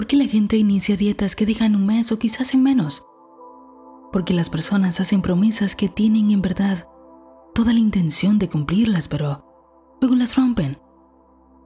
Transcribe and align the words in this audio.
¿Por 0.00 0.06
qué 0.06 0.16
la 0.16 0.24
gente 0.24 0.56
inicia 0.56 0.96
dietas 0.96 1.36
que 1.36 1.44
dejan 1.44 1.76
un 1.76 1.84
mes 1.84 2.10
o 2.10 2.18
quizás 2.18 2.54
en 2.54 2.62
menos? 2.62 3.04
Porque 4.10 4.32
las 4.32 4.48
personas 4.48 4.98
hacen 4.98 5.20
promesas 5.20 5.76
que 5.76 5.90
tienen 5.90 6.30
en 6.30 6.40
verdad 6.40 6.88
toda 7.54 7.74
la 7.74 7.80
intención 7.80 8.38
de 8.38 8.48
cumplirlas, 8.48 9.08
pero 9.08 9.44
luego 10.00 10.16
las 10.16 10.36
rompen. 10.36 10.78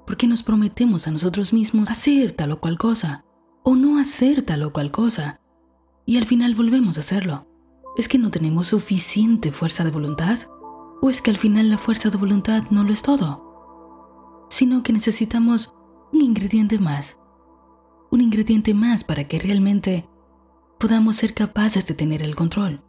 ¿Por 0.04 0.16
qué 0.16 0.26
nos 0.26 0.42
prometemos 0.42 1.06
a 1.06 1.12
nosotros 1.12 1.52
mismos 1.52 1.88
hacer 1.88 2.32
tal 2.32 2.50
o 2.50 2.60
cual 2.60 2.76
cosa? 2.76 3.24
O 3.62 3.76
no 3.76 4.00
hacer 4.00 4.42
tal 4.42 4.64
o 4.64 4.72
cual 4.72 4.90
cosa. 4.90 5.40
Y 6.04 6.16
al 6.16 6.26
final 6.26 6.56
volvemos 6.56 6.96
a 6.96 7.02
hacerlo. 7.02 7.46
¿Es 7.96 8.08
que 8.08 8.18
no 8.18 8.32
tenemos 8.32 8.66
suficiente 8.66 9.52
fuerza 9.52 9.84
de 9.84 9.92
voluntad? 9.92 10.40
¿O 11.00 11.08
es 11.08 11.22
que 11.22 11.30
al 11.30 11.36
final 11.36 11.70
la 11.70 11.78
fuerza 11.78 12.10
de 12.10 12.18
voluntad 12.18 12.64
no 12.70 12.82
lo 12.82 12.92
es 12.92 13.02
todo? 13.02 14.46
Sino 14.50 14.82
que 14.82 14.92
necesitamos 14.92 15.72
un 16.12 16.20
ingrediente 16.20 16.80
más 16.80 17.20
un 18.14 18.20
ingrediente 18.20 18.74
más 18.74 19.02
para 19.02 19.24
que 19.24 19.40
realmente 19.40 20.08
podamos 20.78 21.16
ser 21.16 21.34
capaces 21.34 21.86
de 21.86 21.94
tener 21.94 22.22
el 22.22 22.36
control. 22.36 22.80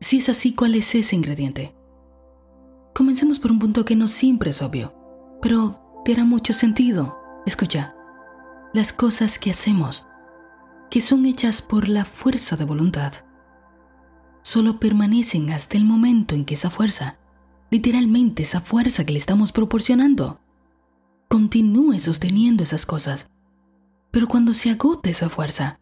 Si 0.00 0.18
es 0.18 0.28
así, 0.28 0.54
¿cuál 0.54 0.74
es 0.74 0.94
ese 0.96 1.14
ingrediente? 1.14 1.76
Comencemos 2.92 3.38
por 3.38 3.52
un 3.52 3.60
punto 3.60 3.84
que 3.84 3.94
no 3.94 4.08
siempre 4.08 4.50
es 4.50 4.60
obvio, 4.60 4.92
pero 5.40 5.80
te 6.04 6.12
hará 6.12 6.24
mucho 6.24 6.52
sentido. 6.52 7.16
Escucha, 7.46 7.94
las 8.74 8.92
cosas 8.92 9.38
que 9.38 9.50
hacemos, 9.50 10.06
que 10.90 11.00
son 11.00 11.24
hechas 11.26 11.62
por 11.62 11.88
la 11.88 12.04
fuerza 12.04 12.56
de 12.56 12.64
voluntad, 12.64 13.12
solo 14.42 14.80
permanecen 14.80 15.50
hasta 15.50 15.76
el 15.76 15.84
momento 15.84 16.34
en 16.34 16.44
que 16.44 16.54
esa 16.54 16.70
fuerza, 16.70 17.20
literalmente 17.70 18.42
esa 18.42 18.60
fuerza 18.60 19.06
que 19.06 19.12
le 19.12 19.18
estamos 19.18 19.52
proporcionando, 19.52 20.40
continúe 21.28 22.00
sosteniendo 22.00 22.64
esas 22.64 22.86
cosas 22.86 23.30
pero 24.10 24.28
cuando 24.28 24.52
se 24.52 24.70
agota 24.70 25.10
esa 25.10 25.28
fuerza, 25.28 25.80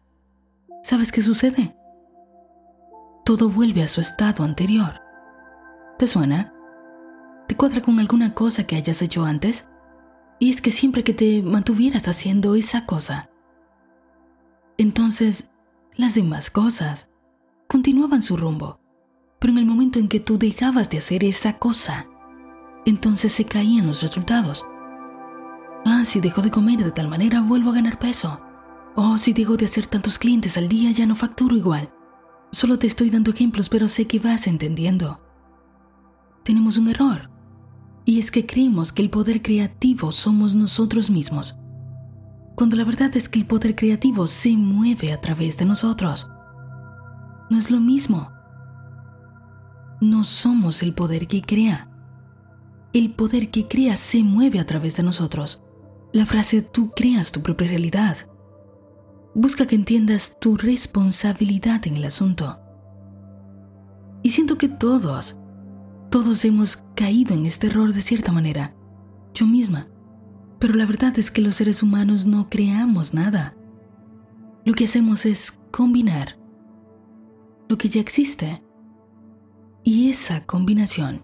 ¿sabes 0.83 1.11
qué 1.11 1.21
sucede? 1.21 1.75
Todo 3.25 3.49
vuelve 3.49 3.83
a 3.83 3.87
su 3.87 4.01
estado 4.01 4.43
anterior. 4.43 5.01
¿Te 5.97 6.07
suena? 6.07 6.53
¿Te 7.47 7.55
cuadra 7.55 7.81
con 7.81 7.99
alguna 7.99 8.33
cosa 8.33 8.65
que 8.65 8.75
hayas 8.75 9.01
hecho 9.01 9.25
antes? 9.25 9.69
Y 10.39 10.49
es 10.49 10.61
que 10.61 10.71
siempre 10.71 11.03
que 11.03 11.13
te 11.13 11.41
mantuvieras 11.41 12.07
haciendo 12.07 12.55
esa 12.55 12.85
cosa, 12.85 13.29
entonces 14.77 15.49
las 15.95 16.13
demás 16.13 16.51
cosas 16.51 17.09
continuaban 17.67 18.21
su 18.21 18.37
rumbo. 18.37 18.79
Pero 19.39 19.53
en 19.53 19.59
el 19.59 19.65
momento 19.65 19.99
en 19.99 20.07
que 20.07 20.19
tú 20.19 20.37
dejabas 20.37 20.89
de 20.89 20.99
hacer 20.99 21.23
esa 21.23 21.57
cosa, 21.57 22.07
entonces 22.85 23.31
se 23.33 23.45
caían 23.45 23.87
los 23.87 24.01
resultados. 24.01 24.65
Ah, 25.89 26.03
si 26.03 26.19
dejo 26.19 26.41
de 26.41 26.51
comer 26.51 26.83
de 26.83 26.91
tal 26.91 27.07
manera 27.07 27.39
vuelvo 27.41 27.69
a 27.69 27.75
ganar 27.75 27.97
peso. 27.97 28.41
Oh, 28.97 29.17
si 29.17 29.31
dejo 29.31 29.55
de 29.55 29.63
hacer 29.63 29.87
tantos 29.87 30.19
clientes 30.19 30.57
al 30.57 30.67
día 30.67 30.91
ya 30.91 31.05
no 31.05 31.15
facturo 31.15 31.55
igual. 31.55 31.93
Solo 32.51 32.77
te 32.77 32.87
estoy 32.87 33.09
dando 33.09 33.31
ejemplos, 33.31 33.69
pero 33.69 33.87
sé 33.87 34.05
que 34.05 34.19
vas 34.19 34.47
entendiendo. 34.47 35.21
Tenemos 36.43 36.77
un 36.77 36.89
error. 36.89 37.29
Y 38.03 38.19
es 38.19 38.31
que 38.31 38.45
creemos 38.45 38.91
que 38.91 39.01
el 39.01 39.09
poder 39.09 39.41
creativo 39.41 40.11
somos 40.11 40.55
nosotros 40.55 41.09
mismos. 41.09 41.55
Cuando 42.55 42.75
la 42.75 42.83
verdad 42.83 43.15
es 43.15 43.29
que 43.29 43.39
el 43.39 43.45
poder 43.45 43.73
creativo 43.73 44.27
se 44.27 44.57
mueve 44.57 45.13
a 45.13 45.21
través 45.21 45.57
de 45.57 45.63
nosotros. 45.63 46.29
No 47.49 47.57
es 47.57 47.71
lo 47.71 47.79
mismo. 47.79 48.33
No 50.01 50.25
somos 50.25 50.83
el 50.83 50.93
poder 50.93 51.29
que 51.29 51.41
crea. 51.41 51.89
El 52.91 53.13
poder 53.13 53.51
que 53.51 53.69
crea 53.69 53.95
se 53.95 54.21
mueve 54.21 54.59
a 54.59 54.65
través 54.65 54.97
de 54.97 55.03
nosotros. 55.03 55.61
La 56.13 56.25
frase 56.25 56.61
tú 56.61 56.91
creas 56.95 57.31
tu 57.31 57.41
propia 57.41 57.67
realidad 57.67 58.17
busca 59.37 59.67
que 59.67 59.75
entiendas 59.75 60.39
tu 60.39 60.57
responsabilidad 60.57 61.85
en 61.85 61.95
el 61.97 62.05
asunto. 62.05 62.59
Y 64.23 64.31
siento 64.31 64.57
que 64.57 64.67
todos, 64.67 65.37
todos 66.09 66.43
hemos 66.43 66.83
caído 66.95 67.35
en 67.35 67.45
este 67.45 67.67
error 67.67 67.93
de 67.93 68.01
cierta 68.01 68.31
manera, 68.31 68.75
yo 69.35 69.45
misma. 69.45 69.85
Pero 70.57 70.73
la 70.73 70.87
verdad 70.87 71.19
es 71.19 71.29
que 71.29 71.43
los 71.43 71.57
seres 71.57 71.83
humanos 71.83 72.25
no 72.25 72.47
creamos 72.47 73.13
nada. 73.13 73.55
Lo 74.65 74.73
que 74.73 74.85
hacemos 74.85 75.27
es 75.27 75.59
combinar 75.71 76.39
lo 77.69 77.77
que 77.77 77.89
ya 77.89 78.01
existe. 78.01 78.63
Y 79.83 80.09
esa 80.09 80.47
combinación 80.47 81.23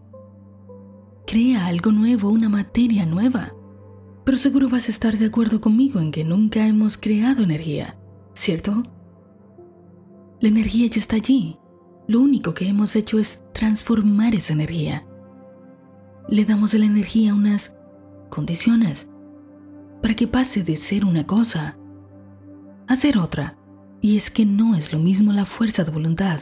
crea 1.26 1.66
algo 1.66 1.92
nuevo, 1.92 2.30
una 2.30 2.48
materia 2.48 3.08
nueva. 3.08 3.54
Pero 4.24 4.38
seguro 4.38 4.70
vas 4.70 4.88
a 4.88 4.92
estar 4.92 5.18
de 5.18 5.26
acuerdo 5.26 5.60
conmigo 5.60 6.00
en 6.00 6.12
que 6.12 6.24
nunca 6.24 6.66
hemos 6.66 6.98
creado 6.98 7.44
energía, 7.44 7.98
¿cierto? 8.34 8.84
La 10.40 10.50
energía 10.50 10.88
ya 10.88 11.00
está 11.00 11.18
allí. 11.18 11.58
Lo 12.08 12.20
único 12.22 12.54
que 12.54 12.68
hemos 12.68 12.96
hecho 12.96 13.20
es 13.20 13.44
transformar 13.54 14.36
esa 14.36 14.54
energía. 14.54 15.06
Le 16.28 16.46
damos 16.46 16.74
a 16.74 16.78
la 16.78 16.86
energía 16.86 17.34
unas 17.34 17.76
condiciones 18.30 19.10
para 20.02 20.16
que 20.16 20.28
pase 20.28 20.64
de 20.64 20.76
ser 20.76 21.06
una 21.06 21.26
cosa 21.26 21.78
a 22.88 22.96
ser 22.96 23.18
otra. 23.18 23.58
Y 24.02 24.18
es 24.18 24.30
que 24.30 24.46
no 24.46 24.76
es 24.76 24.92
lo 24.92 25.00
mismo 25.00 25.32
la 25.32 25.46
fuerza 25.46 25.84
de 25.84 25.92
voluntad 25.92 26.42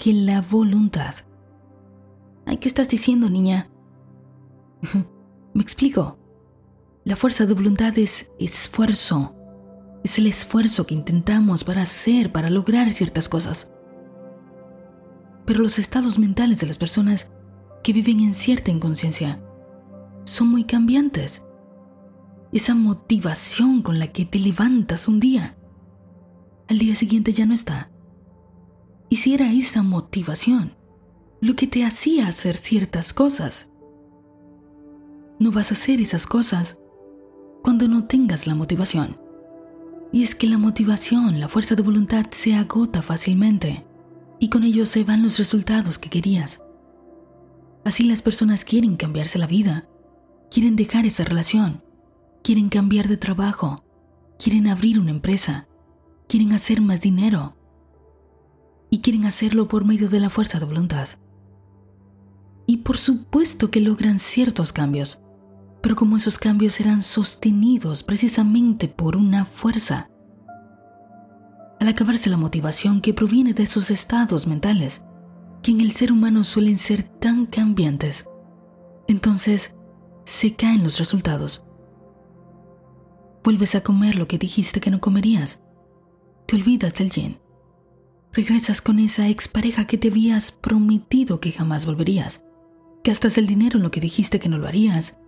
que 0.00 0.14
la 0.14 0.40
voluntad. 0.40 1.14
Ay, 2.46 2.56
¿qué 2.56 2.68
estás 2.68 2.88
diciendo, 2.88 3.28
niña? 3.28 3.70
Me 5.54 5.62
explico. 5.62 6.19
La 7.02 7.16
fuerza 7.16 7.46
de 7.46 7.54
voluntad 7.54 7.96
es 7.98 8.30
esfuerzo. 8.38 9.34
Es 10.04 10.18
el 10.18 10.26
esfuerzo 10.26 10.86
que 10.86 10.94
intentamos 10.94 11.64
para 11.64 11.82
hacer, 11.82 12.30
para 12.30 12.50
lograr 12.50 12.90
ciertas 12.92 13.26
cosas. 13.28 13.72
Pero 15.46 15.62
los 15.62 15.78
estados 15.78 16.18
mentales 16.18 16.60
de 16.60 16.66
las 16.66 16.76
personas 16.76 17.30
que 17.82 17.94
viven 17.94 18.20
en 18.20 18.34
cierta 18.34 18.70
inconsciencia 18.70 19.42
son 20.24 20.48
muy 20.48 20.64
cambiantes. 20.64 21.46
Esa 22.52 22.74
motivación 22.74 23.80
con 23.80 23.98
la 23.98 24.08
que 24.08 24.26
te 24.26 24.38
levantas 24.38 25.08
un 25.08 25.20
día, 25.20 25.56
al 26.68 26.78
día 26.78 26.94
siguiente 26.94 27.32
ya 27.32 27.46
no 27.46 27.54
está. 27.54 27.90
Y 29.08 29.16
si 29.16 29.34
era 29.34 29.50
esa 29.50 29.82
motivación 29.82 30.76
lo 31.40 31.56
que 31.56 31.66
te 31.66 31.82
hacía 31.82 32.28
hacer 32.28 32.58
ciertas 32.58 33.14
cosas, 33.14 33.70
no 35.38 35.50
vas 35.50 35.70
a 35.70 35.74
hacer 35.74 36.02
esas 36.02 36.26
cosas 36.26 36.79
cuando 37.62 37.88
no 37.88 38.04
tengas 38.04 38.46
la 38.46 38.54
motivación. 38.54 39.18
Y 40.12 40.22
es 40.22 40.34
que 40.34 40.46
la 40.46 40.58
motivación, 40.58 41.40
la 41.40 41.48
fuerza 41.48 41.74
de 41.74 41.82
voluntad 41.82 42.26
se 42.30 42.54
agota 42.54 43.02
fácilmente 43.02 43.86
y 44.38 44.48
con 44.48 44.64
ello 44.64 44.86
se 44.86 45.04
van 45.04 45.22
los 45.22 45.38
resultados 45.38 45.98
que 45.98 46.10
querías. 46.10 46.64
Así 47.84 48.04
las 48.04 48.22
personas 48.22 48.64
quieren 48.64 48.96
cambiarse 48.96 49.38
la 49.38 49.46
vida, 49.46 49.88
quieren 50.50 50.76
dejar 50.76 51.06
esa 51.06 51.24
relación, 51.24 51.82
quieren 52.42 52.68
cambiar 52.68 53.08
de 53.08 53.16
trabajo, 53.16 53.84
quieren 54.38 54.66
abrir 54.66 54.98
una 54.98 55.10
empresa, 55.10 55.68
quieren 56.28 56.52
hacer 56.52 56.80
más 56.80 57.00
dinero 57.00 57.56
y 58.90 59.00
quieren 59.00 59.26
hacerlo 59.26 59.68
por 59.68 59.84
medio 59.84 60.08
de 60.08 60.20
la 60.20 60.30
fuerza 60.30 60.58
de 60.58 60.66
voluntad. 60.66 61.08
Y 62.66 62.78
por 62.78 62.98
supuesto 62.98 63.70
que 63.70 63.80
logran 63.80 64.18
ciertos 64.18 64.72
cambios, 64.72 65.20
pero 65.82 65.96
como 65.96 66.16
esos 66.16 66.38
cambios 66.38 66.74
serán 66.74 67.02
sostenidos 67.02 68.02
precisamente 68.02 68.88
por 68.88 69.16
una 69.16 69.44
fuerza. 69.44 70.10
Al 71.78 71.88
acabarse 71.88 72.28
la 72.28 72.36
motivación 72.36 73.00
que 73.00 73.14
proviene 73.14 73.54
de 73.54 73.62
esos 73.62 73.90
estados 73.90 74.46
mentales, 74.46 75.04
que 75.62 75.70
en 75.70 75.80
el 75.80 75.92
ser 75.92 76.12
humano 76.12 76.44
suelen 76.44 76.76
ser 76.76 77.02
tan 77.02 77.46
cambiantes, 77.46 78.28
entonces 79.08 79.76
se 80.24 80.54
caen 80.54 80.84
los 80.84 80.98
resultados. 80.98 81.64
Vuelves 83.42 83.74
a 83.74 83.82
comer 83.82 84.16
lo 84.16 84.28
que 84.28 84.36
dijiste 84.36 84.80
que 84.80 84.90
no 84.90 85.00
comerías. 85.00 85.62
Te 86.46 86.56
olvidas 86.56 86.94
del 86.94 87.10
yin. 87.10 87.38
Regresas 88.32 88.82
con 88.82 88.98
esa 88.98 89.28
expareja 89.28 89.86
que 89.86 89.96
te 89.96 90.08
habías 90.08 90.52
prometido 90.52 91.40
que 91.40 91.52
jamás 91.52 91.86
volverías. 91.86 92.44
Gastas 93.02 93.38
el 93.38 93.46
dinero 93.46 93.78
en 93.78 93.82
lo 93.82 93.90
que 93.90 94.00
dijiste 94.00 94.38
que 94.38 94.50
no 94.50 94.58
lo 94.58 94.68
harías 94.68 95.19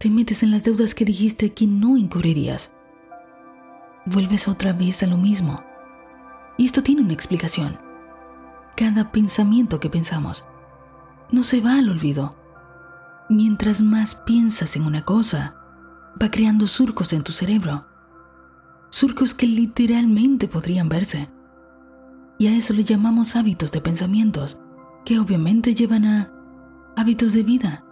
te 0.00 0.08
metes 0.08 0.42
en 0.42 0.50
las 0.50 0.64
deudas 0.64 0.94
que 0.94 1.04
dijiste 1.04 1.52
que 1.52 1.66
no 1.66 1.98
incurrirías. 1.98 2.74
Vuelves 4.06 4.48
otra 4.48 4.72
vez 4.72 5.02
a 5.02 5.06
lo 5.06 5.18
mismo. 5.18 5.62
Y 6.56 6.64
esto 6.64 6.82
tiene 6.82 7.02
una 7.02 7.12
explicación. 7.12 7.78
Cada 8.78 9.12
pensamiento 9.12 9.78
que 9.78 9.90
pensamos 9.90 10.46
no 11.30 11.42
se 11.44 11.60
va 11.60 11.74
al 11.74 11.90
olvido. 11.90 12.34
Mientras 13.28 13.82
más 13.82 14.14
piensas 14.14 14.74
en 14.74 14.86
una 14.86 15.04
cosa, 15.04 15.56
va 16.20 16.30
creando 16.30 16.66
surcos 16.66 17.12
en 17.12 17.22
tu 17.22 17.32
cerebro. 17.32 17.86
Surcos 18.88 19.34
que 19.34 19.46
literalmente 19.46 20.48
podrían 20.48 20.88
verse. 20.88 21.28
Y 22.38 22.46
a 22.46 22.56
eso 22.56 22.72
le 22.72 22.84
llamamos 22.84 23.36
hábitos 23.36 23.70
de 23.70 23.82
pensamientos, 23.82 24.62
que 25.04 25.18
obviamente 25.18 25.74
llevan 25.74 26.06
a 26.06 26.32
hábitos 26.96 27.34
de 27.34 27.42
vida. 27.42 27.84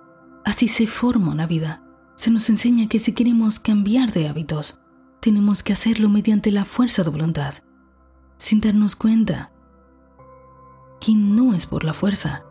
Así 0.46 0.68
se 0.68 0.86
forma 0.86 1.32
una 1.32 1.46
vida 1.46 1.84
se 2.18 2.32
nos 2.32 2.50
enseña 2.50 2.88
que 2.88 2.98
si 2.98 3.12
queremos 3.12 3.60
cambiar 3.60 4.12
de 4.12 4.26
hábitos, 4.26 4.80
tenemos 5.20 5.62
que 5.62 5.72
hacerlo 5.72 6.08
mediante 6.08 6.50
la 6.50 6.64
fuerza 6.64 7.04
de 7.04 7.10
voluntad, 7.10 7.54
sin 8.38 8.60
darnos 8.60 8.96
cuenta 8.96 9.52
que 11.00 11.12
no 11.14 11.54
es 11.54 11.66
por 11.66 11.84
la 11.84 11.94
fuerza, 11.94 12.44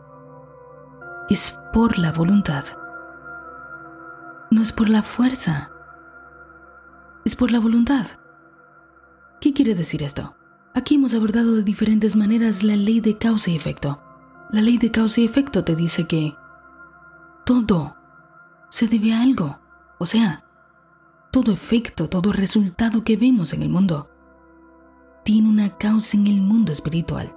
es 1.30 1.60
por 1.74 1.98
la 1.98 2.14
voluntad. 2.14 2.64
No 4.52 4.62
es 4.62 4.72
por 4.72 4.88
la 4.88 5.04
fuerza, 5.04 5.70
es 7.26 7.36
por 7.36 7.52
la 7.52 7.60
voluntad. 7.60 8.08
¿Qué 9.42 9.52
quiere 9.52 9.76
decir 9.76 10.02
esto? 10.02 10.38
Aquí 10.76 10.96
hemos 10.96 11.14
abordado 11.14 11.54
de 11.54 11.64
diferentes 11.64 12.16
maneras 12.16 12.64
la 12.64 12.78
ley 12.78 13.02
de 13.02 13.18
causa 13.18 13.52
y 13.52 13.58
efecto. 13.58 14.02
La 14.50 14.62
ley 14.62 14.78
de 14.78 14.92
causa 14.92 15.20
y 15.20 15.26
efecto 15.26 15.66
te 15.66 15.76
dice 15.76 16.08
que 16.08 16.38
todo 17.46 17.98
se 18.70 18.88
debe 18.88 19.14
a 19.14 19.22
algo. 19.22 19.60
O 20.00 20.06
sea, 20.06 20.44
todo 21.32 21.52
efecto, 21.52 22.10
todo 22.10 22.32
resultado 22.32 23.04
que 23.04 23.18
vemos 23.18 23.54
en 23.54 23.62
el 23.62 23.70
mundo 23.70 24.10
tiene 25.24 25.50
una 25.50 25.78
causa 25.78 26.18
en 26.18 26.28
el 26.28 26.42
mundo 26.42 26.72
espiritual. 26.72 27.36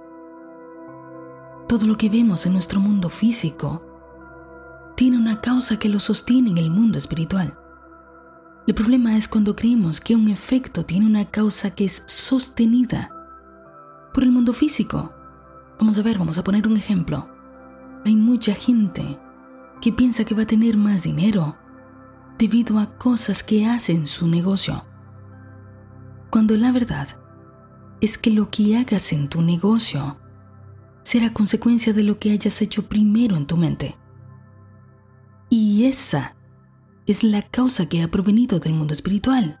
Todo 1.67 1.87
lo 1.87 1.97
que 1.97 2.09
vemos 2.09 2.45
en 2.45 2.53
nuestro 2.53 2.79
mundo 2.79 3.09
físico 3.09 3.83
tiene 4.95 5.17
una 5.17 5.41
causa 5.41 5.77
que 5.77 5.89
lo 5.89 5.99
sostiene 5.99 6.51
en 6.51 6.57
el 6.57 6.69
mundo 6.69 6.97
espiritual. 6.97 7.57
El 8.67 8.75
problema 8.75 9.17
es 9.17 9.27
cuando 9.27 9.55
creemos 9.55 9.99
que 9.99 10.15
un 10.15 10.29
efecto 10.29 10.85
tiene 10.85 11.05
una 11.05 11.25
causa 11.25 11.73
que 11.73 11.85
es 11.85 12.03
sostenida 12.05 13.11
por 14.13 14.23
el 14.23 14.31
mundo 14.31 14.53
físico. 14.53 15.11
Vamos 15.79 15.97
a 15.97 16.03
ver, 16.03 16.17
vamos 16.17 16.37
a 16.37 16.43
poner 16.43 16.67
un 16.67 16.77
ejemplo. 16.77 17.27
Hay 18.05 18.15
mucha 18.15 18.53
gente 18.53 19.19
que 19.81 19.91
piensa 19.91 20.23
que 20.23 20.35
va 20.35 20.43
a 20.43 20.47
tener 20.47 20.77
más 20.77 21.03
dinero 21.03 21.57
debido 22.37 22.79
a 22.79 22.97
cosas 22.97 23.43
que 23.43 23.65
hace 23.65 23.91
en 23.91 24.07
su 24.07 24.27
negocio. 24.27 24.85
Cuando 26.29 26.55
la 26.55 26.71
verdad 26.71 27.07
es 27.99 28.17
que 28.17 28.31
lo 28.31 28.49
que 28.49 28.77
hagas 28.77 29.11
en 29.11 29.27
tu 29.27 29.41
negocio 29.41 30.17
será 31.03 31.33
consecuencia 31.33 31.93
de 31.93 32.03
lo 32.03 32.19
que 32.19 32.31
hayas 32.31 32.61
hecho 32.61 32.87
primero 32.87 33.35
en 33.35 33.47
tu 33.47 33.57
mente. 33.57 33.97
Y 35.49 35.85
esa 35.85 36.35
es 37.05 37.23
la 37.23 37.41
causa 37.41 37.89
que 37.89 38.01
ha 38.01 38.09
provenido 38.09 38.59
del 38.59 38.73
mundo 38.73 38.93
espiritual. 38.93 39.59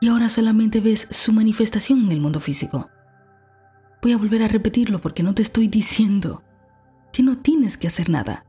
Y 0.00 0.08
ahora 0.08 0.28
solamente 0.28 0.80
ves 0.80 1.06
su 1.10 1.32
manifestación 1.32 2.04
en 2.04 2.12
el 2.12 2.20
mundo 2.20 2.40
físico. 2.40 2.90
Voy 4.02 4.12
a 4.12 4.18
volver 4.18 4.42
a 4.42 4.48
repetirlo 4.48 5.00
porque 5.00 5.22
no 5.22 5.34
te 5.34 5.42
estoy 5.42 5.68
diciendo 5.68 6.42
que 7.12 7.22
no 7.22 7.38
tienes 7.38 7.76
que 7.76 7.86
hacer 7.86 8.08
nada. 8.08 8.44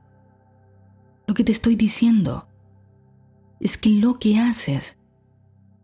Lo 1.32 1.36
que 1.36 1.46
te 1.46 1.54
estoy 1.54 1.78
diciendo 1.78 2.46
es 3.62 3.78
que 3.78 3.90
lo 3.90 4.16
que 4.16 4.38
haces 4.38 5.00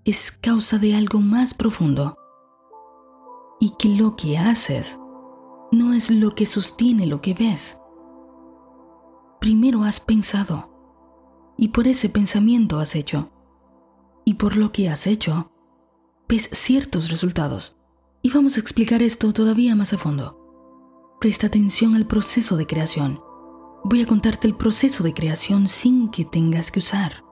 es 0.03 0.33
causa 0.33 0.77
de 0.77 0.94
algo 0.94 1.21
más 1.21 1.53
profundo 1.53 2.17
y 3.57 3.69
que 3.79 3.88
lo 3.88 4.17
que 4.17 4.38
haces 4.38 4.99
no 5.71 5.94
es 5.94 6.11
lo 6.11 6.35
que 6.35 6.45
sostiene 6.45 7.07
lo 7.07 7.21
que 7.21 7.33
ves. 7.33 7.79
Primero 9.39 9.85
has 9.85 10.01
pensado 10.01 11.53
y 11.57 11.69
por 11.69 11.88
ese 11.88 12.09
pensamiento 12.09 12.79
has 12.79 12.94
hecho. 12.94 13.31
Y 14.25 14.33
por 14.33 14.57
lo 14.57 14.73
que 14.73 14.89
has 14.89 15.07
hecho, 15.07 15.53
ves 16.27 16.49
ciertos 16.51 17.09
resultados. 17.09 17.77
Y 18.21 18.31
vamos 18.31 18.57
a 18.57 18.59
explicar 18.59 19.01
esto 19.01 19.31
todavía 19.31 19.77
más 19.77 19.94
a 19.94 19.97
fondo. 19.97 21.15
Presta 21.21 21.47
atención 21.47 21.95
al 21.95 22.05
proceso 22.05 22.57
de 22.57 22.67
creación. 22.67 23.21
Voy 23.89 24.01
a 24.01 24.05
contarte 24.05 24.49
el 24.49 24.55
proceso 24.57 25.01
de 25.01 25.13
creación 25.13 25.69
sin 25.69 26.09
que 26.09 26.25
tengas 26.25 26.73
que 26.73 26.79
usar 26.79 27.23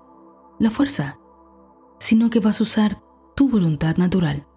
la 0.58 0.70
fuerza, 0.70 1.20
sino 2.00 2.30
que 2.30 2.40
vas 2.40 2.62
a 2.62 2.64
usar 2.64 3.04
tu 3.36 3.50
voluntad 3.50 3.98
natural, 3.98 4.48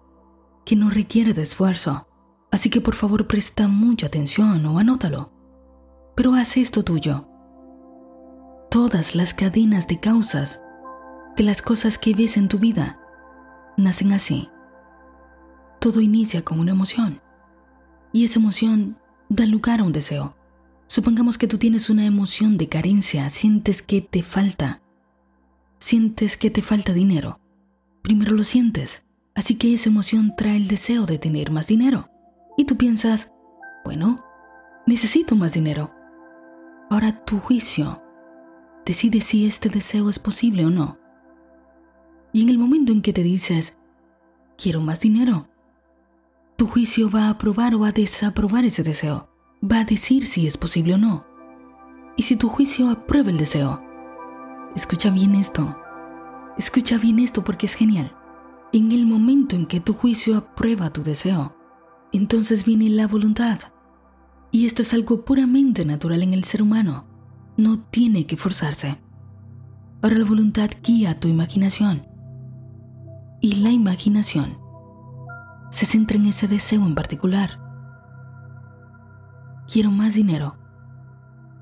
que 0.63 0.77
no 0.77 0.89
requiere 0.89 1.33
de 1.33 1.41
esfuerzo. 1.41 2.07
Así 2.51 2.69
que 2.69 2.79
por 2.79 2.95
favor 2.95 3.27
presta 3.27 3.67
mucha 3.67 4.07
atención 4.07 4.65
o 4.65 4.79
anótalo. 4.79 5.33
Pero 6.15 6.35
haz 6.35 6.55
esto 6.55 6.85
tuyo. 6.85 7.27
Todas 8.71 9.13
las 9.13 9.33
cadenas 9.33 9.89
de 9.89 9.99
causas 9.99 10.63
de 11.35 11.43
las 11.43 11.61
cosas 11.61 11.97
que 11.97 12.13
ves 12.13 12.37
en 12.37 12.47
tu 12.47 12.59
vida 12.59 12.97
nacen 13.75 14.13
así. 14.13 14.49
Todo 15.81 15.99
inicia 15.99 16.45
con 16.45 16.61
una 16.61 16.71
emoción. 16.71 17.21
Y 18.13 18.23
esa 18.23 18.39
emoción 18.39 18.97
da 19.27 19.45
lugar 19.45 19.81
a 19.81 19.83
un 19.83 19.91
deseo. 19.91 20.38
Supongamos 20.89 21.37
que 21.37 21.47
tú 21.47 21.59
tienes 21.59 21.91
una 21.91 22.07
emoción 22.07 22.57
de 22.57 22.67
carencia, 22.67 23.29
sientes 23.29 23.83
que 23.83 24.01
te 24.01 24.23
falta. 24.23 24.81
Sientes 25.77 26.35
que 26.35 26.49
te 26.49 26.63
falta 26.63 26.93
dinero. 26.93 27.39
Primero 28.01 28.31
lo 28.31 28.43
sientes, 28.43 29.05
así 29.35 29.55
que 29.55 29.71
esa 29.71 29.89
emoción 29.91 30.33
trae 30.35 30.57
el 30.57 30.67
deseo 30.67 31.05
de 31.05 31.19
tener 31.19 31.51
más 31.51 31.67
dinero. 31.67 32.09
Y 32.57 32.65
tú 32.65 32.75
piensas, 32.75 33.31
bueno, 33.85 34.25
necesito 34.87 35.35
más 35.35 35.53
dinero. 35.53 35.93
Ahora 36.89 37.23
tu 37.23 37.37
juicio 37.37 38.01
decide 38.83 39.21
si 39.21 39.45
este 39.45 39.69
deseo 39.69 40.09
es 40.09 40.17
posible 40.17 40.65
o 40.65 40.71
no. 40.71 40.97
Y 42.33 42.41
en 42.41 42.49
el 42.49 42.57
momento 42.57 42.91
en 42.91 43.03
que 43.03 43.13
te 43.13 43.21
dices, 43.21 43.77
quiero 44.57 44.81
más 44.81 45.01
dinero, 45.01 45.51
tu 46.57 46.65
juicio 46.65 47.11
va 47.11 47.25
a 47.25 47.29
aprobar 47.29 47.75
o 47.75 47.85
a 47.85 47.91
desaprobar 47.91 48.65
ese 48.65 48.81
deseo. 48.81 49.29
Va 49.61 49.79
a 49.79 49.83
decir 49.83 50.25
si 50.25 50.47
es 50.47 50.57
posible 50.57 50.93
o 50.93 50.97
no. 50.97 51.25
Y 52.15 52.23
si 52.23 52.37
tu 52.37 52.47
juicio 52.47 52.89
aprueba 52.89 53.29
el 53.29 53.37
deseo, 53.37 53.81
escucha 54.73 55.09
bien 55.09 55.35
esto. 55.35 55.77
Escucha 56.57 56.97
bien 56.97 57.19
esto 57.19 57.43
porque 57.43 57.65
es 57.65 57.73
genial. 57.73 58.15
En 58.71 58.91
el 58.93 59.05
momento 59.05 59.57
en 59.57 59.65
que 59.65 59.81
tu 59.81 59.93
juicio 59.93 60.37
aprueba 60.37 60.93
tu 60.93 61.03
deseo, 61.03 61.55
entonces 62.13 62.63
viene 62.63 62.89
la 62.89 63.07
voluntad. 63.07 63.59
Y 64.51 64.65
esto 64.65 64.81
es 64.81 64.93
algo 64.93 65.25
puramente 65.25 65.83
natural 65.83 66.23
en 66.23 66.33
el 66.33 66.45
ser 66.45 66.61
humano. 66.61 67.05
No 67.57 67.79
tiene 67.79 68.25
que 68.25 68.37
forzarse. 68.37 68.97
Ahora 70.01 70.17
la 70.17 70.25
voluntad 70.25 70.69
guía 70.81 71.19
tu 71.19 71.27
imaginación. 71.27 72.07
Y 73.41 73.55
la 73.55 73.71
imaginación 73.71 74.57
se 75.69 75.85
centra 75.85 76.17
en 76.17 76.27
ese 76.27 76.47
deseo 76.47 76.85
en 76.85 76.95
particular. 76.95 77.68
Quiero 79.71 79.91
más 79.91 80.15
dinero. 80.15 80.55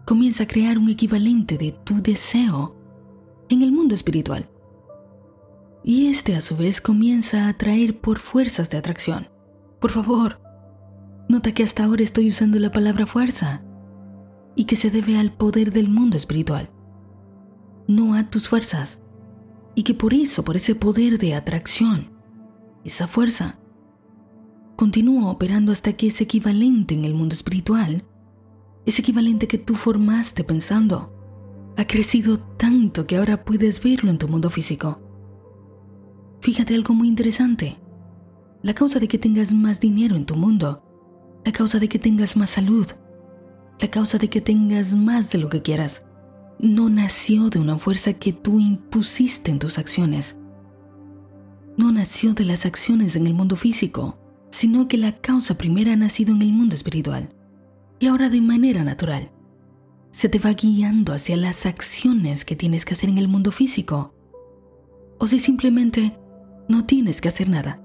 Comienza 0.06 0.44
a 0.44 0.48
crear 0.48 0.77
un 0.77 0.88
equivalente 0.88 1.57
de 1.57 1.74
tu 1.74 2.01
deseo 2.01 2.77
en 3.50 3.62
el 3.63 3.74
mundo 3.74 3.95
espiritual. 3.95 4.50
Y 5.83 6.07
este 6.07 6.38
a 6.38 6.42
su 6.42 6.56
vez 6.56 6.80
comienza 6.80 7.45
a 7.45 7.50
atraer 7.50 8.00
por 8.00 8.19
fuerzas 8.19 8.69
de 8.69 8.77
atracción. 8.77 9.27
Por 9.81 9.92
favor, 9.92 10.40
nota 11.28 11.54
que 11.54 11.64
hasta 11.64 11.83
ahora 11.83 12.02
estoy 12.02 12.30
usando 12.30 12.57
la 12.59 12.71
palabra 12.71 13.06
fuerza 13.06 13.66
y 14.56 14.64
que 14.64 14.78
se 14.78 14.90
debe 14.90 15.19
al 15.19 15.33
poder 15.33 15.73
del 15.73 15.90
mundo 15.90 16.16
espiritual, 16.16 16.69
no 17.90 18.14
a 18.14 18.30
tus 18.30 18.47
fuerzas, 18.47 19.04
y 19.76 19.83
que 19.83 19.94
por 19.94 20.14
eso, 20.14 20.45
por 20.45 20.56
ese 20.56 20.76
poder 20.76 21.18
de 21.18 21.35
atracción, 21.35 22.11
esa 22.85 23.06
fuerza, 23.06 23.59
continúa 24.77 25.31
operando 25.31 25.73
hasta 25.73 25.93
que 25.93 26.07
es 26.07 26.21
equivalente 26.21 26.93
en 26.93 27.03
el 27.03 27.15
mundo 27.15 27.33
espiritual, 27.33 28.05
ese 28.85 29.01
equivalente 29.01 29.47
que 29.47 29.57
tú 29.57 29.75
formaste 29.75 30.45
pensando, 30.45 31.11
ha 31.75 31.85
crecido 31.85 32.39
tanto 32.39 33.05
que 33.05 33.17
ahora 33.17 33.43
puedes 33.43 33.83
verlo 33.83 34.09
en 34.09 34.19
tu 34.19 34.29
mundo 34.29 34.49
físico. 34.49 35.01
Fíjate 36.41 36.75
algo 36.75 36.93
muy 36.93 37.07
interesante. 37.07 37.77
La 38.61 38.73
causa 38.73 38.99
de 38.99 39.07
que 39.07 39.17
tengas 39.17 39.53
más 39.53 39.79
dinero 39.79 40.15
en 40.15 40.25
tu 40.25 40.35
mundo, 40.35 40.83
la 41.43 41.51
causa 41.51 41.79
de 41.79 41.89
que 41.89 41.99
tengas 41.99 42.37
más 42.37 42.51
salud, 42.51 42.87
la 43.81 43.89
causa 43.89 44.19
de 44.19 44.29
que 44.29 44.41
tengas 44.41 44.95
más 44.95 45.31
de 45.31 45.39
lo 45.39 45.49
que 45.49 45.63
quieras, 45.63 46.05
no 46.59 46.89
nació 46.89 47.49
de 47.49 47.59
una 47.59 47.79
fuerza 47.79 48.13
que 48.13 48.31
tú 48.31 48.59
impusiste 48.59 49.49
en 49.49 49.59
tus 49.59 49.79
acciones. 49.79 50.39
No 51.77 51.91
nació 51.91 52.35
de 52.35 52.45
las 52.45 52.65
acciones 52.65 53.15
en 53.15 53.25
el 53.25 53.33
mundo 53.33 53.55
físico, 53.55 54.17
sino 54.49 54.87
que 54.87 54.97
la 54.97 55.19
causa 55.19 55.57
primera 55.57 55.94
ha 55.94 55.95
nacido 55.95 56.33
en 56.33 56.42
el 56.42 56.54
mundo 56.54 56.75
espiritual. 56.75 57.33
Y 57.99 58.07
ahora 58.07 58.30
de 58.30 58.42
manera 58.42 58.83
natural, 58.83 59.31
se 60.11 60.30
te 60.30 60.39
va 60.39 60.54
guiando 60.54 61.13
hacia 61.13 61.37
las 61.37 61.66
acciones 61.66 62.45
que 62.45 62.56
tienes 62.56 62.85
que 62.85 62.94
hacer 62.94 63.09
en 63.09 63.18
el 63.18 63.27
mundo 63.27 63.51
físico. 63.51 64.13
O 65.19 65.27
si 65.27 65.39
simplemente 65.39 66.18
no 66.69 66.85
tienes 66.85 67.21
que 67.21 67.27
hacer 67.27 67.49
nada. 67.49 67.81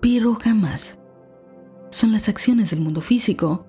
Pero 0.00 0.34
jamás 0.34 0.98
son 1.90 2.12
las 2.12 2.28
acciones 2.28 2.70
del 2.70 2.80
mundo 2.80 3.00
físico 3.00 3.66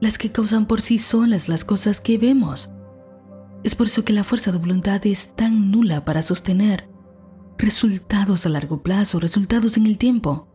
las 0.00 0.18
que 0.18 0.32
causan 0.32 0.66
por 0.66 0.82
sí 0.82 0.98
solas 0.98 1.48
las 1.48 1.64
cosas 1.64 2.00
que 2.00 2.18
vemos. 2.18 2.70
Es 3.62 3.76
por 3.76 3.86
eso 3.86 4.04
que 4.04 4.12
la 4.12 4.24
fuerza 4.24 4.50
de 4.50 4.58
voluntad 4.58 5.00
es 5.06 5.34
tan 5.36 5.70
nula 5.70 6.04
para 6.04 6.22
sostener 6.22 6.88
resultados 7.56 8.44
a 8.44 8.48
largo 8.48 8.82
plazo, 8.82 9.20
resultados 9.20 9.76
en 9.76 9.86
el 9.86 9.98
tiempo. 9.98 10.48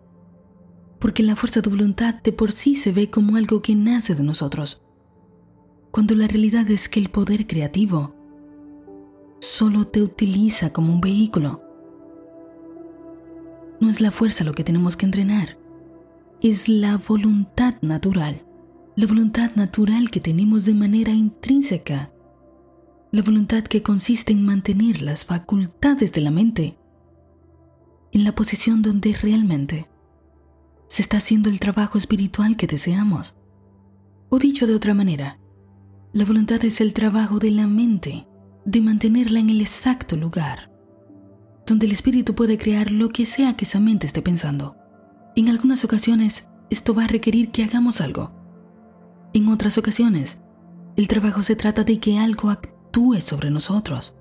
Porque 1.07 1.23
la 1.23 1.37
fuerza 1.37 1.61
de 1.61 1.69
voluntad 1.69 2.15
de 2.15 2.33
por 2.33 2.51
sí 2.51 2.75
se 2.75 2.91
ve 2.91 3.09
como 3.09 3.37
algo 3.37 3.61
que 3.61 3.75
nace 3.75 4.13
de 4.13 4.23
nosotros, 4.23 4.81
cuando 5.89 6.15
la 6.15 6.27
realidad 6.27 6.69
es 6.69 6.89
que 6.89 6.99
el 6.99 7.07
poder 7.09 7.47
creativo 7.47 8.13
solo 9.39 9.87
te 9.87 10.01
utiliza 10.01 10.73
como 10.73 10.91
un 10.91 10.99
vehículo. 10.99 11.63
No 13.79 13.89
es 13.89 14.01
la 14.01 14.11
fuerza 14.11 14.43
lo 14.43 14.51
que 14.51 14.65
tenemos 14.65 14.97
que 14.97 15.05
entrenar, 15.05 15.57
es 16.41 16.67
la 16.67 16.97
voluntad 16.97 17.75
natural, 17.81 18.45
la 18.97 19.07
voluntad 19.07 19.55
natural 19.55 20.11
que 20.11 20.19
tenemos 20.19 20.65
de 20.65 20.73
manera 20.73 21.13
intrínseca, 21.13 22.11
la 23.13 23.21
voluntad 23.21 23.63
que 23.63 23.81
consiste 23.81 24.33
en 24.33 24.45
mantener 24.45 25.01
las 25.01 25.23
facultades 25.23 26.11
de 26.11 26.19
la 26.19 26.31
mente 26.31 26.77
en 28.11 28.25
la 28.25 28.35
posición 28.35 28.81
donde 28.81 29.13
realmente 29.13 29.87
se 30.87 31.01
está 31.01 31.17
haciendo 31.17 31.49
el 31.49 31.59
trabajo 31.59 31.97
espiritual 31.97 32.55
que 32.55 32.67
deseamos. 32.67 33.35
O 34.29 34.39
dicho 34.39 34.67
de 34.67 34.75
otra 34.75 34.93
manera, 34.93 35.39
la 36.13 36.25
voluntad 36.25 36.63
es 36.65 36.81
el 36.81 36.93
trabajo 36.93 37.39
de 37.39 37.51
la 37.51 37.67
mente, 37.67 38.27
de 38.65 38.81
mantenerla 38.81 39.39
en 39.39 39.49
el 39.49 39.61
exacto 39.61 40.15
lugar, 40.15 40.71
donde 41.65 41.85
el 41.85 41.91
espíritu 41.91 42.33
puede 42.33 42.57
crear 42.57 42.91
lo 42.91 43.09
que 43.09 43.25
sea 43.25 43.55
que 43.55 43.65
esa 43.65 43.79
mente 43.79 44.07
esté 44.07 44.21
pensando. 44.21 44.75
En 45.35 45.49
algunas 45.49 45.83
ocasiones, 45.83 46.49
esto 46.69 46.93
va 46.93 47.03
a 47.03 47.07
requerir 47.07 47.51
que 47.51 47.63
hagamos 47.63 48.01
algo. 48.01 48.31
En 49.33 49.49
otras 49.49 49.77
ocasiones, 49.77 50.41
el 50.95 51.07
trabajo 51.07 51.43
se 51.43 51.55
trata 51.55 51.83
de 51.83 51.99
que 51.99 52.17
algo 52.17 52.49
actúe 52.49 53.21
sobre 53.21 53.51
nosotros. 53.51 54.15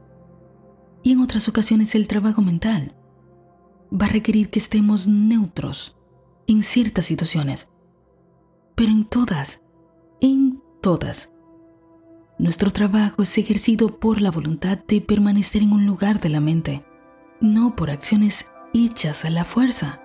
Y 1.03 1.13
en 1.13 1.21
otras 1.21 1.49
ocasiones 1.49 1.95
el 1.95 2.09
trabajo 2.09 2.43
mental 2.43 2.97
va 3.91 4.07
a 4.07 4.11
requerir 4.11 4.51
que 4.51 4.59
estemos 4.59 5.07
neutros 5.07 5.96
en 6.47 6.62
ciertas 6.62 7.07
situaciones. 7.07 7.71
Pero 8.75 8.93
en 8.93 9.05
todas, 9.05 9.62
en 10.21 10.62
todas, 10.83 11.33
nuestro 12.38 12.71
trabajo 12.71 13.23
es 13.23 13.38
ejercido 13.38 13.99
por 13.99 14.21
la 14.21 14.31
voluntad 14.31 14.79
de 14.87 15.00
permanecer 15.00 15.62
en 15.62 15.73
un 15.73 15.87
lugar 15.87 16.21
de 16.21 16.29
la 16.29 16.41
mente, 16.41 16.85
no 17.41 17.75
por 17.75 17.91
acciones 17.91 18.50
hechas 18.75 19.25
a 19.25 19.31
la 19.31 19.45
fuerza, 19.45 20.03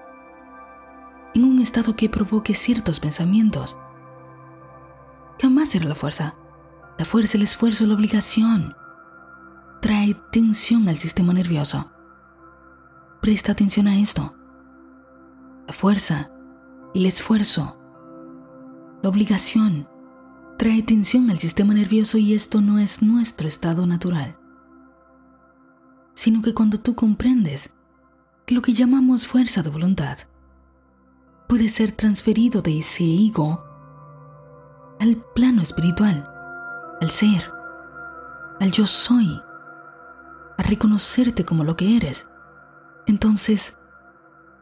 en 1.34 1.44
un 1.44 1.60
estado 1.60 1.96
que 1.96 2.10
provoque 2.10 2.54
ciertos 2.54 3.00
pensamientos. 3.00 3.78
Jamás 5.42 5.70
será 5.70 5.86
la 5.86 5.96
fuerza. 5.96 6.36
La 6.98 7.06
fuerza, 7.06 7.38
el 7.38 7.44
esfuerzo, 7.44 7.88
la 7.88 7.96
obligación. 7.96 8.76
Trae 9.82 10.16
tensión 10.32 10.88
al 10.88 10.98
sistema 10.98 11.34
nervioso. 11.34 11.92
Presta 13.22 13.54
atención 13.54 13.88
a 13.88 14.00
esto. 14.00 14.36
La 15.68 15.74
fuerza, 15.74 16.31
el 16.94 17.06
esfuerzo, 17.06 17.78
la 19.02 19.10
obligación 19.10 19.88
trae 20.58 20.84
tensión 20.84 21.30
al 21.32 21.40
sistema 21.40 21.74
nervioso 21.74 22.18
y 22.18 22.34
esto 22.34 22.62
no 22.62 22.78
es 22.78 23.02
nuestro 23.02 23.48
estado 23.48 23.88
natural. 23.88 24.38
Sino 26.14 26.42
que 26.42 26.54
cuando 26.54 26.80
tú 26.80 26.96
comprendes 26.96 27.74
que 28.46 28.54
lo 28.54 28.62
que 28.62 28.74
llamamos 28.74 29.26
fuerza 29.26 29.64
de 29.64 29.70
voluntad 29.70 30.20
puede 31.48 31.70
ser 31.70 31.94
transferido 31.94 32.62
de 32.62 32.80
ese 32.80 33.04
ego 33.04 33.64
al 35.00 35.16
plano 35.34 35.62
espiritual, 35.62 36.30
al 37.02 37.10
ser, 37.10 37.52
al 38.60 38.72
yo 38.72 38.86
soy, 38.86 39.42
a 40.58 40.64
reconocerte 40.64 41.44
como 41.44 41.64
lo 41.64 41.76
que 41.76 41.98
eres, 41.98 42.30
entonces 43.08 43.80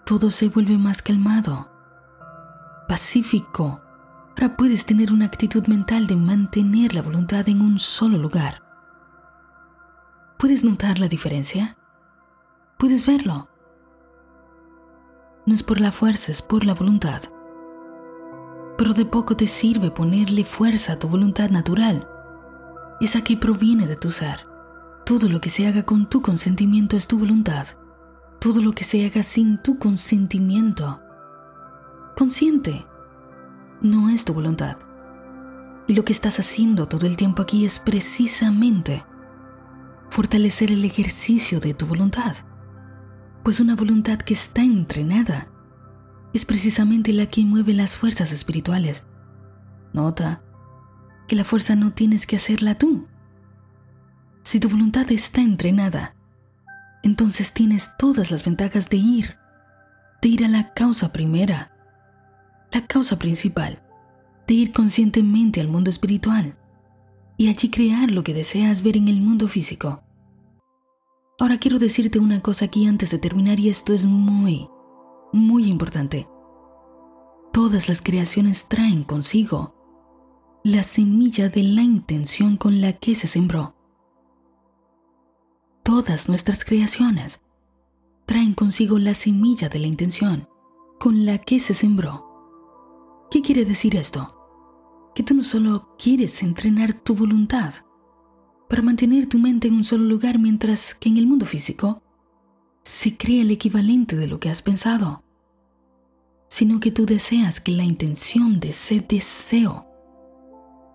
todo 0.05 0.31
se 0.31 0.48
vuelve 0.48 0.77
más 0.77 1.01
calmado, 1.01 1.69
pacífico. 2.89 3.81
Ahora 4.31 4.58
puedes 4.58 4.84
tener 4.88 5.13
una 5.13 5.25
actitud 5.25 5.67
mental 5.67 6.08
de 6.08 6.15
mantener 6.15 6.96
la 6.96 7.03
voluntad 7.03 7.48
en 7.48 7.62
un 7.62 7.77
solo 7.77 8.17
lugar. 8.17 8.63
¿Puedes 10.39 10.63
notar 10.63 10.98
la 10.98 11.08
diferencia? 11.08 11.77
¿Puedes 12.79 13.05
verlo? 13.05 13.48
No 15.46 15.53
es 15.53 15.62
por 15.62 15.79
la 15.79 15.91
fuerza, 15.91 16.31
es 16.31 16.41
por 16.41 16.65
la 16.65 16.74
voluntad. 16.74 17.22
Pero 18.75 18.93
de 18.93 19.05
poco 19.05 19.38
te 19.38 19.46
sirve 19.46 19.91
ponerle 19.91 20.43
fuerza 20.43 20.93
a 20.93 21.00
tu 21.00 21.10
voluntad 21.10 21.51
natural, 21.51 22.10
esa 23.01 23.24
que 23.24 23.38
proviene 23.38 23.86
de 23.86 23.98
tu 23.98 24.10
ser. 24.10 24.48
Todo 25.05 25.29
lo 25.29 25.39
que 25.41 25.51
se 25.51 25.67
haga 25.67 25.84
con 25.84 26.10
tu 26.10 26.24
consentimiento 26.24 26.98
es 26.98 27.08
tu 27.08 27.19
voluntad. 27.19 27.67
Todo 28.39 28.63
lo 28.63 28.72
que 28.72 28.84
se 28.84 29.05
haga 29.05 29.22
sin 29.22 29.62
tu 29.62 29.77
consentimiento, 29.77 31.01
consciente, 32.19 32.85
no 33.81 34.09
es 34.09 34.25
tu 34.25 34.33
voluntad. 34.33 34.75
Y 35.88 35.93
lo 35.93 36.03
que 36.03 36.11
estás 36.11 36.38
haciendo 36.41 36.85
todo 36.85 37.07
el 37.07 37.15
tiempo 37.15 37.41
aquí 37.41 37.63
es 37.63 37.79
precisamente 37.79 39.05
fortalecer 40.09 40.69
el 40.69 40.83
ejercicio 40.83 41.61
de 41.61 41.73
tu 41.73 41.85
voluntad. 41.85 42.35
Pues 43.41 43.61
una 43.61 43.77
voluntad 43.77 44.19
que 44.19 44.33
está 44.33 44.61
entrenada 44.61 45.47
es 46.33 46.43
precisamente 46.43 47.13
la 47.13 47.27
que 47.27 47.45
mueve 47.45 47.73
las 47.73 47.95
fuerzas 47.95 48.33
espirituales. 48.33 49.07
Nota 49.93 50.43
que 51.25 51.38
la 51.38 51.45
fuerza 51.45 51.77
no 51.77 51.93
tienes 51.93 52.27
que 52.27 52.35
hacerla 52.35 52.77
tú. 52.77 53.07
Si 54.43 54.59
tu 54.59 54.67
voluntad 54.67 55.09
está 55.09 55.39
entrenada, 55.39 56.17
entonces 57.01 57.53
tienes 57.53 57.95
todas 57.97 58.29
las 58.29 58.43
ventajas 58.43 58.89
de 58.89 58.97
ir, 58.97 59.38
de 60.21 60.27
ir 60.27 60.43
a 60.43 60.49
la 60.49 60.73
causa 60.73 61.13
primera, 61.13 61.78
la 62.71 62.85
causa 62.88 63.17
principal, 63.19 63.81
de 64.47 64.53
ir 64.53 64.73
conscientemente 64.73 65.61
al 65.61 65.67
mundo 65.67 65.89
espiritual 65.89 66.57
y 67.38 67.49
allí 67.49 67.69
crear 67.69 68.11
lo 68.11 68.23
que 68.23 68.33
deseas 68.33 68.83
ver 68.83 68.97
en 68.97 69.07
el 69.07 69.21
mundo 69.21 69.47
físico. 69.47 70.03
Ahora 71.39 71.57
quiero 71.57 71.79
decirte 71.79 72.19
una 72.19 72.41
cosa 72.41 72.65
aquí 72.65 72.85
antes 72.85 73.11
de 73.11 73.17
terminar 73.17 73.59
y 73.59 73.69
esto 73.69 73.93
es 73.93 74.05
muy, 74.05 74.69
muy 75.31 75.65
importante. 75.65 76.27
Todas 77.53 77.88
las 77.88 78.01
creaciones 78.01 78.67
traen 78.67 79.03
consigo 79.03 79.75
la 80.63 80.83
semilla 80.83 81.49
de 81.49 81.63
la 81.63 81.81
intención 81.81 82.57
con 82.57 82.81
la 82.81 82.93
que 82.93 83.15
se 83.15 83.27
sembró 83.27 83.79
todas 85.89 86.29
nuestras 86.29 86.63
creaciones 86.65 87.41
traen 88.27 88.53
consigo 88.53 88.99
la 88.99 89.15
semilla 89.15 89.69
de 89.69 89.79
la 89.79 89.88
intención 89.88 90.47
con 90.99 91.25
la 91.25 91.39
que 91.39 91.59
se 91.59 91.73
sembró. 91.73 92.28
¿Qué 93.31 93.41
quiere 93.43 93.63
decir 93.63 93.95
esto? 93.95 94.27
Que 95.13 95.21
tú 95.21 95.36
no 95.36 95.43
solo 95.43 95.95
quieres 96.00 96.41
entrenar 96.41 96.93
tu 96.93 97.13
voluntad 97.13 97.74
para 98.67 98.81
mantener 98.81 99.27
tu 99.29 99.38
mente 99.38 99.67
en 99.67 99.75
un 99.75 99.83
solo 99.83 100.03
lugar 100.05 100.39
mientras 100.39 100.95
que 100.95 101.09
en 101.09 101.17
el 101.17 101.27
mundo 101.27 101.45
físico 101.45 102.01
se 102.81 103.17
crea 103.17 103.43
el 103.43 103.51
equivalente 103.51 104.15
de 104.15 104.27
lo 104.27 104.39
que 104.39 104.50
has 104.50 104.63
pensado, 104.63 105.24
sino 106.48 106.79
que 106.79 106.91
tú 106.91 107.05
deseas 107.05 107.62
que 107.62 107.71
la 107.71 107.83
intención 107.83 108.59
de 108.59 108.69
ese 108.69 109.00
deseo, 109.07 109.86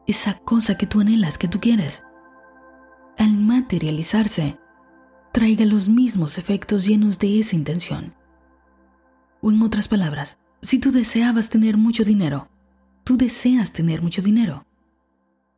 esa 0.07 0.37
cosa 0.38 0.76
que 0.76 0.87
tú 0.87 1.00
anhelas, 1.00 1.38
que 1.38 1.47
tú 1.47 1.61
quieres, 1.61 2.05
al 3.17 3.37
materializarse, 3.37 4.59
traiga 5.33 5.64
los 5.64 5.88
mismos 5.88 6.37
efectos 6.38 6.85
llenos 6.85 7.21
de 7.21 7.38
esa 7.38 7.55
intención. 7.55 8.14
O 9.41 9.53
en 9.53 9.62
otras 9.62 9.87
palabras, 9.87 10.38
si 10.64 10.78
tú 10.78 10.92
deseabas 10.92 11.50
tener 11.50 11.76
mucho 11.76 12.04
dinero, 12.04 12.49
tú 13.04 13.18
deseas 13.18 13.73
tener 13.73 14.00
mucho 14.00 14.23
dinero, 14.23 14.66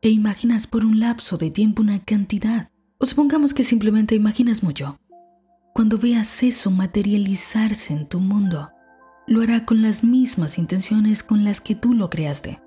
e 0.01 0.09
imaginas 0.09 0.67
por 0.67 0.83
un 0.83 0.99
lapso 0.99 1.37
de 1.37 1.49
tiempo 1.49 1.81
una 1.81 2.03
cantidad, 2.03 2.69
o 2.97 3.05
supongamos 3.05 3.53
que 3.53 3.63
simplemente 3.63 4.15
imaginas 4.15 4.63
mucho, 4.63 4.99
cuando 5.73 5.97
veas 5.97 6.43
eso 6.43 6.71
materializarse 6.71 7.93
en 7.93 8.05
tu 8.07 8.19
mundo, 8.19 8.69
lo 9.27 9.41
hará 9.41 9.65
con 9.65 9.81
las 9.81 10.03
mismas 10.03 10.57
intenciones 10.57 11.23
con 11.23 11.45
las 11.45 11.61
que 11.61 11.75
tú 11.75 11.93
lo 11.93 12.09
creaste. 12.09 12.59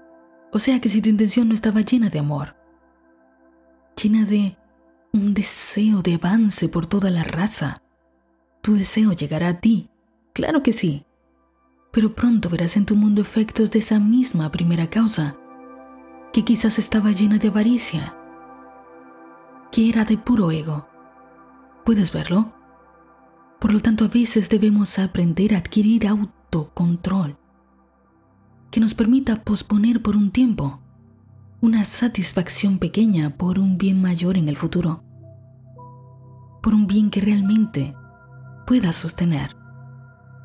O 0.50 0.58
sea 0.58 0.80
que 0.80 0.88
si 0.88 1.02
tu 1.02 1.10
intención 1.10 1.48
no 1.48 1.54
estaba 1.54 1.82
llena 1.82 2.08
de 2.08 2.20
amor, 2.20 2.56
llena 4.02 4.24
de 4.24 4.56
un 5.12 5.34
deseo 5.34 6.00
de 6.00 6.14
avance 6.14 6.68
por 6.68 6.86
toda 6.86 7.10
la 7.10 7.24
raza. 7.24 7.82
Tu 8.62 8.76
deseo 8.76 9.12
llegará 9.12 9.48
a 9.48 9.60
ti, 9.60 9.90
claro 10.32 10.62
que 10.62 10.72
sí, 10.72 11.04
pero 11.92 12.14
pronto 12.14 12.48
verás 12.48 12.76
en 12.76 12.86
tu 12.86 12.96
mundo 12.96 13.20
efectos 13.20 13.70
de 13.72 13.80
esa 13.80 13.98
misma 13.98 14.50
primera 14.50 14.88
causa, 14.88 15.36
que 16.32 16.44
quizás 16.44 16.78
estaba 16.78 17.10
llena 17.10 17.38
de 17.38 17.48
avaricia, 17.48 18.16
que 19.72 19.88
era 19.88 20.04
de 20.04 20.16
puro 20.16 20.50
ego. 20.50 20.86
¿Puedes 21.84 22.12
verlo? 22.12 22.52
Por 23.58 23.72
lo 23.72 23.80
tanto, 23.80 24.04
a 24.04 24.08
veces 24.08 24.48
debemos 24.48 24.98
aprender 24.98 25.54
a 25.54 25.58
adquirir 25.58 26.06
autocontrol, 26.06 27.38
que 28.70 28.80
nos 28.80 28.94
permita 28.94 29.42
posponer 29.42 30.00
por 30.00 30.16
un 30.16 30.30
tiempo 30.30 30.82
una 31.60 31.84
satisfacción 31.84 32.78
pequeña 32.78 33.36
por 33.36 33.58
un 33.58 33.76
bien 33.76 34.00
mayor 34.00 34.38
en 34.38 34.48
el 34.48 34.56
futuro, 34.56 35.04
por 36.62 36.72
un 36.72 36.86
bien 36.86 37.10
que 37.10 37.20
realmente 37.20 37.94
puedas 38.66 38.96
sostener, 38.96 39.56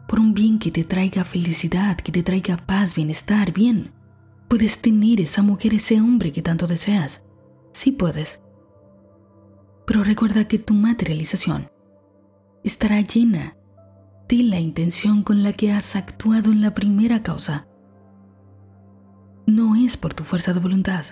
por 0.07 0.19
un 0.19 0.33
bien 0.33 0.59
que 0.59 0.71
te 0.71 0.83
traiga 0.83 1.23
felicidad, 1.23 1.97
que 1.97 2.11
te 2.11 2.23
traiga 2.23 2.57
paz, 2.57 2.95
bienestar, 2.95 3.51
bien. 3.51 3.91
Puedes 4.47 4.81
tener 4.81 5.21
esa 5.21 5.41
mujer, 5.41 5.73
ese 5.73 5.99
hombre 5.99 6.31
que 6.31 6.41
tanto 6.41 6.67
deseas. 6.67 7.25
Sí 7.71 7.91
puedes. 7.91 8.43
Pero 9.87 10.03
recuerda 10.03 10.47
que 10.47 10.59
tu 10.59 10.73
materialización 10.73 11.69
estará 12.63 13.01
llena 13.01 13.55
ti 14.27 14.43
la 14.43 14.59
intención 14.59 15.23
con 15.23 15.43
la 15.43 15.53
que 15.53 15.71
has 15.71 15.95
actuado 15.95 16.51
en 16.51 16.61
la 16.61 16.73
primera 16.73 17.21
causa. 17.21 17.67
No 19.45 19.75
es 19.75 19.97
por 19.97 20.13
tu 20.13 20.23
fuerza 20.23 20.53
de 20.53 20.59
voluntad, 20.59 21.05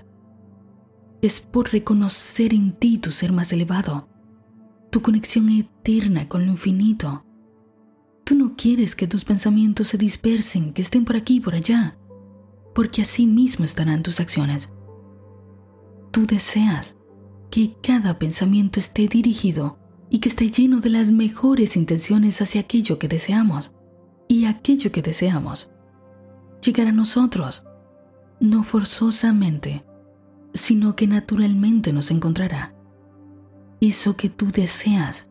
es 1.21 1.39
por 1.39 1.71
reconocer 1.71 2.53
en 2.53 2.73
ti 2.73 2.97
tu 2.97 3.11
ser 3.11 3.31
más 3.31 3.53
elevado, 3.53 4.09
tu 4.89 5.01
conexión 5.01 5.49
eterna 5.49 6.27
con 6.27 6.45
lo 6.45 6.51
infinito. 6.51 7.25
Tú 8.23 8.35
no 8.35 8.55
quieres 8.55 8.95
que 8.95 9.07
tus 9.07 9.25
pensamientos 9.25 9.89
se 9.89 9.97
dispersen, 9.97 10.73
que 10.73 10.81
estén 10.81 11.03
por 11.03 11.15
aquí 11.15 11.35
y 11.35 11.39
por 11.39 11.55
allá, 11.55 11.97
porque 12.73 13.01
así 13.01 13.25
mismo 13.27 13.65
estarán 13.65 14.01
tus 14.01 14.19
acciones. 14.19 14.73
Tú 16.11 16.25
deseas 16.25 16.95
que 17.51 17.75
cada 17.81 18.19
pensamiento 18.19 18.79
esté 18.79 19.07
dirigido 19.07 19.77
y 20.09 20.19
que 20.19 20.29
esté 20.29 20.49
lleno 20.49 20.79
de 20.79 20.89
las 20.89 21.11
mejores 21.11 21.75
intenciones 21.75 22.41
hacia 22.41 22.61
aquello 22.61 22.99
que 22.99 23.07
deseamos. 23.07 23.73
Y 24.27 24.45
aquello 24.45 24.91
que 24.91 25.01
deseamos 25.01 25.71
llegará 26.61 26.91
a 26.91 26.93
nosotros, 26.93 27.65
no 28.39 28.63
forzosamente, 28.63 29.83
sino 30.53 30.95
que 30.95 31.07
naturalmente 31.07 31.91
nos 31.91 32.09
encontrará. 32.09 32.75
Eso 33.81 34.15
que 34.15 34.29
tú 34.29 34.51
deseas 34.51 35.29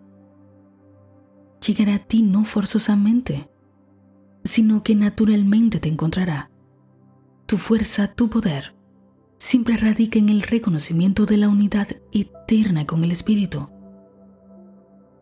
llegará 1.67 1.95
a 1.95 1.99
ti 1.99 2.23
no 2.23 2.45
forzosamente, 2.45 3.49
sino 4.45 4.83
que 4.83 4.95
naturalmente 4.95 5.79
te 5.81 5.89
encontrará. 5.89 6.51
Tu 7.47 7.57
fuerza, 7.59 8.13
tu 8.13 8.29
poder, 8.29 8.75
siempre 9.39 9.77
radica 9.77 10.19
en 10.19 10.29
el 10.29 10.43
reconocimiento 10.43 11.27
de 11.27 11.37
la 11.37 11.49
unidad 11.49 11.89
eterna 12.13 12.87
con 12.87 13.05
el 13.05 13.13
Espíritu, 13.13 13.69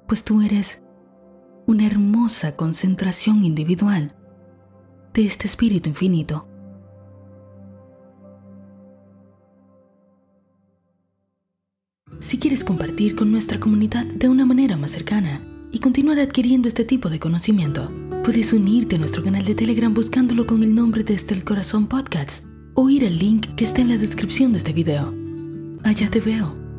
pues 0.07 0.25
tú 0.25 0.41
eres 0.43 0.83
una 1.67 1.87
hermosa 1.87 2.57
concentración 2.57 3.45
individual 3.45 4.17
de 5.15 5.25
este 5.25 5.47
Espíritu 5.47 5.89
infinito. 5.89 6.47
Si 12.19 12.39
quieres 12.39 12.65
compartir 12.65 13.17
con 13.17 13.31
nuestra 13.31 13.59
comunidad 13.59 14.05
de 14.05 14.29
una 14.29 14.45
manera 14.45 14.77
más 14.77 14.91
cercana 14.91 15.41
y 15.73 15.79
continuar 15.79 16.19
adquiriendo 16.19 16.69
este 16.69 16.85
tipo 16.85 17.11
de 17.11 17.19
conocimiento, 17.19 17.89
puedes 18.25 18.53
unirte 18.53 18.97
a 18.97 18.99
nuestro 18.99 19.23
canal 19.23 19.45
de 19.45 19.55
Telegram 19.55 19.93
buscándolo 19.93 20.47
con 20.47 20.63
el 20.63 20.75
nombre 20.75 21.05
de 21.05 21.15
Este 21.15 21.35
el 21.35 21.45
Corazón 21.45 21.87
Podcast 21.87 22.45
o 22.75 22.91
ir 22.91 23.05
al 23.05 23.19
link 23.19 23.47
que 23.57 23.65
está 23.65 23.81
en 23.81 23.89
la 23.89 23.99
descripción 23.99 24.53
de 24.53 24.59
este 24.59 24.73
video. 24.73 25.13
Allá 25.83 26.11
te 26.11 26.21
veo. 26.21 26.70